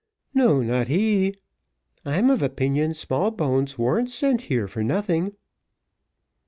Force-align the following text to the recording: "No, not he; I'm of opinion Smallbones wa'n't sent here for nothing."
"No, 0.33 0.63
not 0.63 0.87
he; 0.87 1.35
I'm 2.03 2.31
of 2.31 2.41
opinion 2.41 2.95
Smallbones 2.95 3.77
wa'n't 3.77 4.09
sent 4.09 4.41
here 4.49 4.67
for 4.67 4.83
nothing." 4.83 5.33